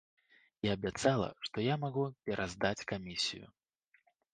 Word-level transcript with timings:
І 0.67 0.71
абяцала, 0.75 1.29
што 1.49 1.57
я 1.67 1.75
магу 1.85 2.09
пераздаць 2.31 2.87
камісію. 2.97 3.47